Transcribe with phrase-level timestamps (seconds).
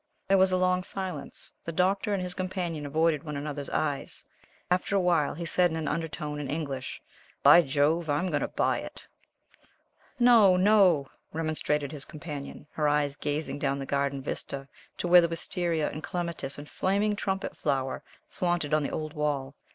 [0.27, 1.51] There was a long silence.
[1.63, 4.25] The Doctor and his companion avoided one another's eyes.
[4.71, 6.99] After a while, he said in an undertone, in English:
[7.43, 9.05] "By Jove, I'm going to buy it."
[10.19, 14.67] "No, no," remonstrated his companion, her eyes gazing down the garden vista
[14.97, 19.53] to where the wistaria and clematis and flaming trumpet flower flaunted on the old wall.